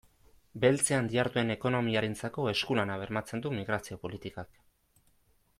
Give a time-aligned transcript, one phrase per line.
[0.61, 4.61] Beltzean diharduen ekonomiarentzako esku-lana bermatzen du migrazio politikak.